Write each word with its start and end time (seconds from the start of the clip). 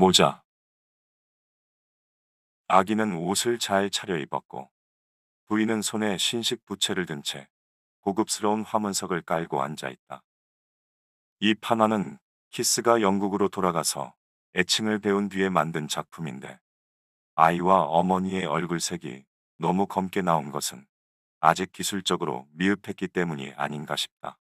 모자. 0.00 0.42
아기는 2.68 3.16
옷을 3.16 3.58
잘 3.58 3.90
차려입었고 3.90 4.70
부인은 5.46 5.82
손에 5.82 6.16
신식 6.16 6.64
부채를 6.64 7.04
든 7.04 7.22
채 7.22 7.46
고급스러운 8.00 8.62
화문석을 8.62 9.20
깔고 9.20 9.60
앉아있다. 9.60 10.24
이 11.40 11.54
판화는 11.54 12.18
키스가 12.48 13.02
영국으로 13.02 13.50
돌아가서 13.50 14.14
애칭을 14.56 15.00
배운 15.00 15.28
뒤에 15.28 15.50
만든 15.50 15.86
작품인데 15.86 16.58
아이와 17.34 17.82
어머니의 17.82 18.46
얼굴색이 18.46 19.26
너무 19.58 19.86
검게 19.86 20.22
나온 20.22 20.50
것은 20.50 20.86
아직 21.40 21.72
기술적으로 21.72 22.48
미흡했기 22.52 23.06
때문이 23.06 23.52
아닌가 23.52 23.96
싶다. 23.96 24.39